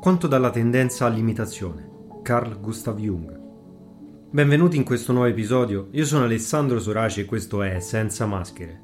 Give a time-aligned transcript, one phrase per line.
[0.00, 1.88] quanto dalla tendenza all'imitazione.
[2.22, 3.40] Carl Gustav Jung.
[4.30, 8.82] Benvenuti in questo nuovo episodio, io sono Alessandro Soraci e questo è Senza Maschere.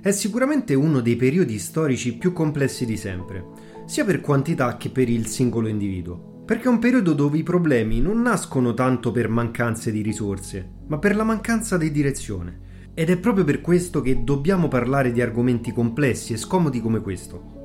[0.00, 3.44] È sicuramente uno dei periodi storici più complessi di sempre,
[3.86, 8.00] sia per quantità che per il singolo individuo, perché è un periodo dove i problemi
[8.00, 12.66] non nascono tanto per mancanze di risorse, ma per la mancanza di direzione.
[12.94, 17.57] Ed è proprio per questo che dobbiamo parlare di argomenti complessi e scomodi come questo,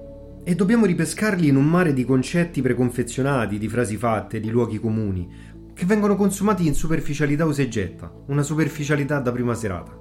[0.46, 5.28] e dobbiamo ripescarli in un mare di concetti preconfezionati, di frasi fatte, di luoghi comuni,
[5.74, 9.98] che vengono consumati in superficialità usegetta, una superficialità da prima serata.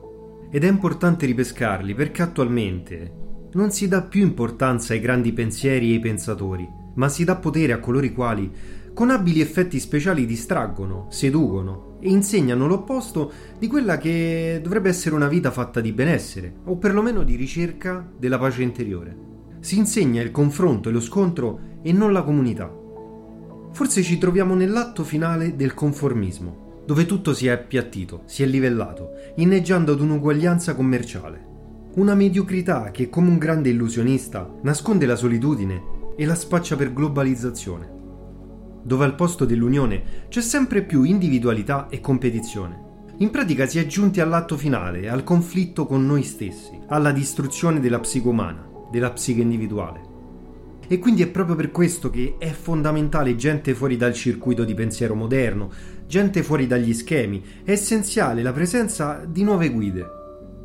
[0.50, 3.20] Ed è importante ripescarli perché attualmente
[3.52, 7.72] non si dà più importanza ai grandi pensieri e ai pensatori, ma si dà potere
[7.72, 8.50] a coloro i quali,
[8.92, 15.28] con abili effetti speciali, distraggono, seducono e insegnano l'opposto di quella che dovrebbe essere una
[15.28, 19.30] vita fatta di benessere, o perlomeno di ricerca della pace interiore
[19.62, 22.68] si insegna il confronto e lo scontro e non la comunità.
[23.70, 29.12] Forse ci troviamo nell'atto finale del conformismo, dove tutto si è appiattito, si è livellato,
[29.36, 31.50] inneggiando ad un'uguaglianza commerciale.
[31.94, 35.82] Una mediocrità che, come un grande illusionista, nasconde la solitudine
[36.16, 37.88] e la spaccia per globalizzazione,
[38.82, 42.90] dove al posto dell'unione c'è sempre più individualità e competizione.
[43.18, 48.00] In pratica si è giunti all'atto finale, al conflitto con noi stessi, alla distruzione della
[48.00, 50.10] psiche umana della psiche individuale.
[50.86, 55.14] E quindi è proprio per questo che è fondamentale gente fuori dal circuito di pensiero
[55.14, 55.70] moderno,
[56.06, 60.06] gente fuori dagli schemi, è essenziale la presenza di nuove guide.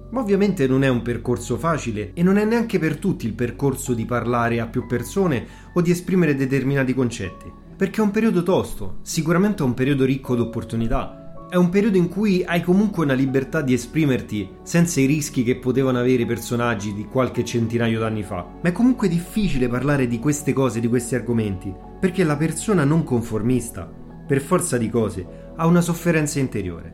[0.09, 3.93] Ma ovviamente non è un percorso facile e non è neanche per tutti il percorso
[3.93, 8.97] di parlare a più persone o di esprimere determinati concetti, perché è un periodo tosto,
[9.03, 13.13] sicuramente è un periodo ricco di opportunità, è un periodo in cui hai comunque una
[13.13, 18.21] libertà di esprimerti senza i rischi che potevano avere i personaggi di qualche centinaio d'anni
[18.21, 18.45] fa.
[18.61, 23.05] Ma è comunque difficile parlare di queste cose, di questi argomenti, perché la persona non
[23.05, 23.89] conformista,
[24.27, 25.25] per forza di cose,
[25.55, 26.93] ha una sofferenza interiore.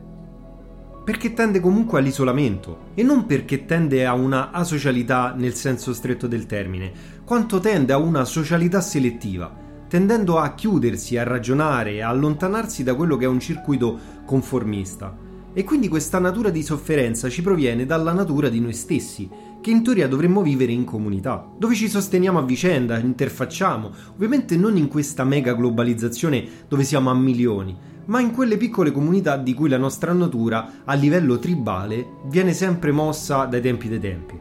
[1.04, 6.46] Perché tende comunque all'isolamento e non perché tende a una asocialità nel senso stretto del
[6.46, 6.92] termine,
[7.24, 9.62] quanto tende a una socialità selettiva
[9.94, 15.16] tendendo a chiudersi, a ragionare, a allontanarsi da quello che è un circuito conformista.
[15.52, 19.30] E quindi questa natura di sofferenza ci proviene dalla natura di noi stessi,
[19.60, 24.76] che in teoria dovremmo vivere in comunità, dove ci sosteniamo a vicenda, interfacciamo, ovviamente non
[24.76, 27.76] in questa mega globalizzazione dove siamo a milioni,
[28.06, 32.92] ma in quelle piccole comunità di cui la nostra natura, a livello tribale, viene sempre
[32.92, 34.38] mossa dai tempi dei tempi.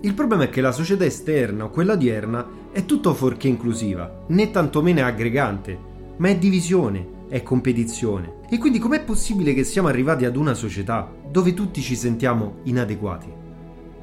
[0.00, 4.50] Il problema è che la società esterna o quella odierna è tutto fuorché inclusiva, né
[4.50, 5.78] tantomeno aggregante,
[6.18, 8.40] ma è divisione, è competizione.
[8.48, 13.32] E quindi com'è possibile che siamo arrivati ad una società dove tutti ci sentiamo inadeguati?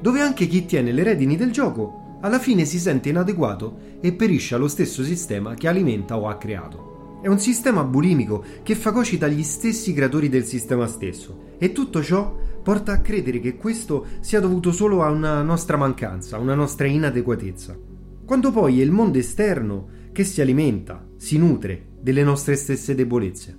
[0.00, 4.54] Dove anche chi tiene le redini del gioco alla fine si sente inadeguato e perisce
[4.54, 7.20] allo stesso sistema che alimenta o ha creato.
[7.20, 12.34] È un sistema bulimico che fagocita gli stessi creatori del sistema stesso e tutto ciò
[12.62, 17.76] porta a credere che questo sia dovuto solo a una nostra mancanza, una nostra inadeguatezza.
[18.24, 23.58] Quando poi è il mondo esterno che si alimenta, si nutre delle nostre stesse debolezze.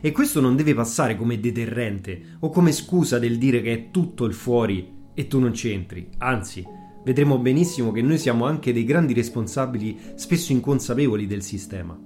[0.00, 4.24] E questo non deve passare come deterrente o come scusa del dire che è tutto
[4.24, 6.64] il fuori e tu non c'entri, anzi,
[7.04, 11.98] vedremo benissimo che noi siamo anche dei grandi responsabili, spesso inconsapevoli del sistema.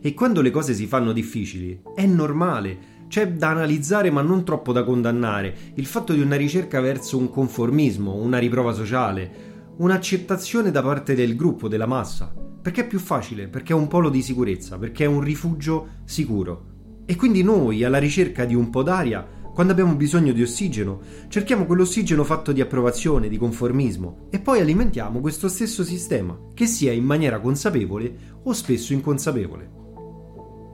[0.00, 4.72] E quando le cose si fanno difficili, è normale c'è da analizzare ma non troppo
[4.72, 9.30] da condannare il fatto di una ricerca verso un conformismo, una riprova sociale,
[9.76, 12.34] un'accettazione da parte del gruppo, della massa,
[12.66, 17.04] perché è più facile, perché è un polo di sicurezza, perché è un rifugio sicuro.
[17.06, 19.24] E quindi noi, alla ricerca di un po' d'aria,
[19.54, 20.98] quando abbiamo bisogno di ossigeno,
[21.28, 26.90] cerchiamo quell'ossigeno fatto di approvazione, di conformismo, e poi alimentiamo questo stesso sistema, che sia
[26.90, 29.70] in maniera consapevole o spesso inconsapevole.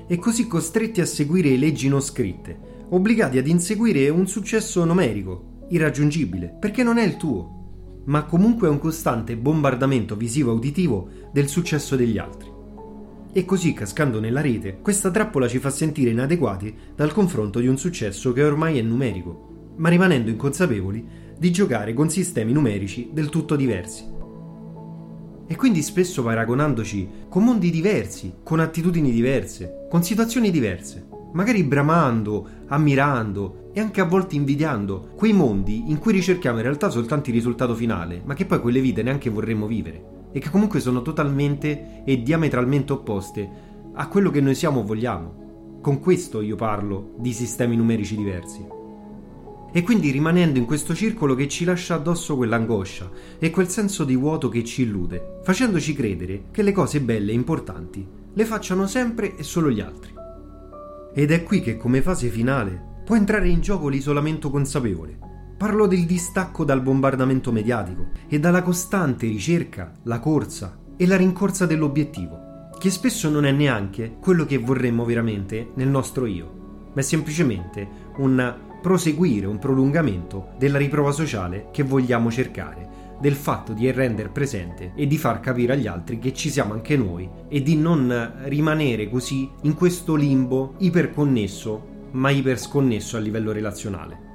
[0.08, 6.56] E così costretti a seguire leggi non scritte, obbligati ad inseguire un successo numerico, irraggiungibile,
[6.58, 7.61] perché non è il tuo,
[8.04, 12.52] ma comunque è un costante bombardamento visivo-uditivo del successo degli altri
[13.34, 17.78] e così cascando nella rete, questa trappola ci fa sentire inadeguati dal confronto di un
[17.78, 21.08] successo che ormai è numerico, ma rimanendo inconsapevoli
[21.38, 24.04] di giocare con sistemi numerici del tutto diversi.
[25.46, 32.48] E quindi spesso paragonandoci con mondi diversi, con attitudini diverse, con situazioni diverse, magari bramando,
[32.68, 37.34] ammirando e anche a volte invidiando quei mondi in cui ricerchiamo in realtà soltanto il
[37.34, 42.02] risultato finale, ma che poi quelle vite neanche vorremmo vivere e che comunque sono totalmente
[42.04, 43.50] e diametralmente opposte
[43.94, 45.78] a quello che noi siamo o vogliamo.
[45.80, 48.80] Con questo io parlo di sistemi numerici diversi.
[49.74, 54.16] E quindi rimanendo in questo circolo che ci lascia addosso quell'angoscia e quel senso di
[54.16, 59.36] vuoto che ci illude, facendoci credere che le cose belle e importanti le facciano sempre
[59.36, 60.21] e solo gli altri.
[61.14, 65.30] Ed è qui che come fase finale può entrare in gioco l'isolamento consapevole,
[65.62, 71.66] Parlo del distacco dal bombardamento mediatico e dalla costante ricerca, la corsa e la rincorsa
[71.66, 77.04] dell'obiettivo, che spesso non è neanche quello che vorremmo veramente nel nostro io, ma è
[77.04, 82.88] semplicemente un proseguire, un prolungamento della riprova sociale che vogliamo cercare,
[83.22, 86.96] del fatto di rendere presente e di far capire agli altri che ci siamo anche
[86.96, 94.30] noi e di non rimanere così in questo limbo iperconnesso ma ipersconnesso a livello relazionale.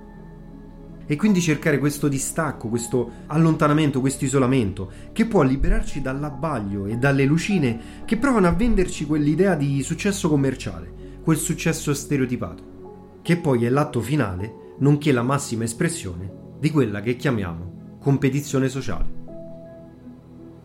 [1.05, 7.25] E quindi cercare questo distacco, questo allontanamento, questo isolamento, che può liberarci dall'abbaglio e dalle
[7.25, 13.69] lucine che provano a venderci quell'idea di successo commerciale, quel successo stereotipato, che poi è
[13.69, 17.76] l'atto finale, nonché la massima espressione di quella che chiamiamo
[18.07, 19.25] competizione sociale.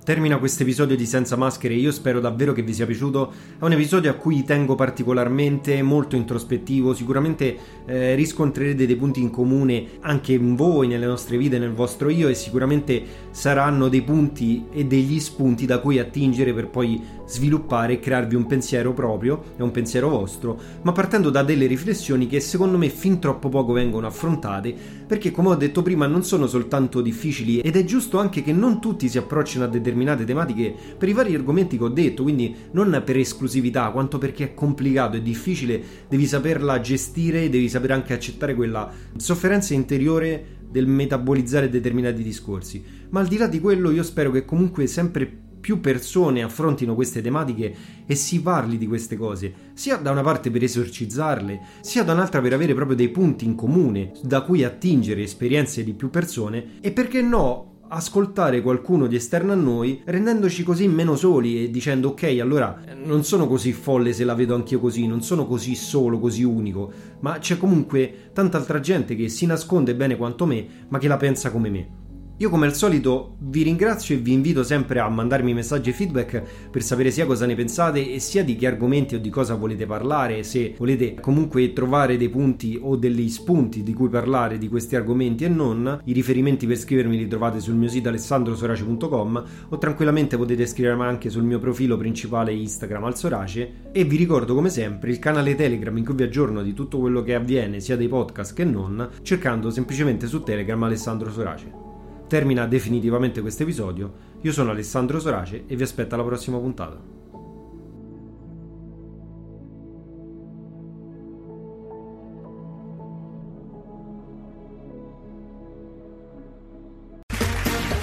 [0.04, 3.72] Termina questo episodio di Senza Maschere, io spero davvero che vi sia piaciuto, è un
[3.72, 10.34] episodio a cui tengo particolarmente, molto introspettivo, sicuramente eh, riscontrerete dei punti in comune anche
[10.34, 13.02] in voi, nelle nostre vite, nel vostro io e sicuramente
[13.32, 18.46] saranno dei punti e degli spunti da cui attingere per poi sviluppare e crearvi un
[18.46, 23.18] pensiero proprio e un pensiero vostro, ma partendo da delle riflessioni che secondo me fin
[23.18, 24.74] troppo poco vengono affrontate,
[25.06, 28.80] perché come ho detto prima non sono soltanto difficili ed è giusto anche che non
[28.80, 33.02] tutti si approccino a determinate tematiche per i vari argomenti che ho detto, quindi non
[33.02, 38.54] per esclusività, quanto perché è complicato, è difficile, devi saperla gestire, devi sapere anche accettare
[38.54, 42.82] quella sofferenza interiore del metabolizzare determinati discorsi.
[43.10, 45.50] Ma al di là di quello io spero che comunque sempre
[45.80, 47.74] persone affrontino queste tematiche
[48.06, 52.40] e si parli di queste cose, sia da una parte per esorcizzarle, sia da un'altra
[52.40, 56.90] per avere proprio dei punti in comune da cui attingere esperienze di più persone e
[56.90, 62.38] perché no ascoltare qualcuno di esterno a noi, rendendoci così meno soli e dicendo ok,
[62.40, 66.42] allora non sono così folle se la vedo anch'io così, non sono così solo, così
[66.42, 71.08] unico, ma c'è comunque tanta altra gente che si nasconde bene quanto me, ma che
[71.08, 72.01] la pensa come me.
[72.42, 76.42] Io come al solito vi ringrazio e vi invito sempre a mandarmi messaggi e feedback
[76.72, 79.86] per sapere sia cosa ne pensate e sia di che argomenti o di cosa volete
[79.86, 84.96] parlare, se volete comunque trovare dei punti o degli spunti di cui parlare di questi
[84.96, 86.00] argomenti e non.
[86.02, 91.30] I riferimenti per scrivermi li trovate sul mio sito alessandrosorace.com o tranquillamente potete scrivermi anche
[91.30, 95.96] sul mio profilo principale Instagram al Sorace e vi ricordo come sempre il canale Telegram
[95.96, 99.70] in cui vi aggiorno di tutto quello che avviene sia dei podcast che non cercando
[99.70, 101.91] semplicemente su Telegram Alessandro Sorace
[102.32, 104.10] termina definitivamente questo episodio.
[104.40, 106.98] Io sono Alessandro Sorace e vi aspetto alla prossima puntata.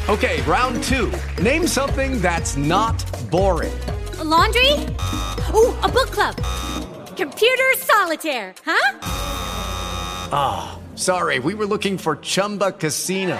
[0.06, 1.10] Okay, round two.
[1.42, 3.74] Name something that's not boring.
[4.20, 4.74] A laundry?
[5.56, 6.36] Ooh, a book club.
[7.16, 9.00] Computer solitaire, huh?
[10.32, 13.40] Ah, oh, sorry, we were looking for Chumba Casino.